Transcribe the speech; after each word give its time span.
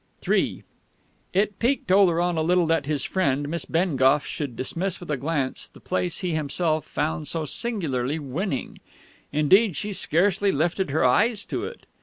III 0.27 0.63
It 1.31 1.59
piqued 1.59 1.91
Oleron 1.91 2.35
a 2.35 2.41
little 2.41 2.65
that 2.65 2.87
his 2.87 3.03
friend, 3.03 3.47
Miss 3.47 3.65
Bengough, 3.65 4.25
should 4.25 4.55
dismiss 4.55 4.99
with 4.99 5.11
a 5.11 5.15
glance 5.17 5.67
the 5.67 5.79
place 5.79 6.21
he 6.21 6.33
himself 6.33 6.85
had 6.85 6.89
found 6.91 7.27
so 7.27 7.45
singularly 7.45 8.17
winning. 8.17 8.79
Indeed 9.31 9.75
she 9.75 9.93
scarcely 9.93 10.51
lifted 10.51 10.89
her 10.89 11.05
eyes 11.05 11.45
to 11.45 11.65
it. 11.65 11.85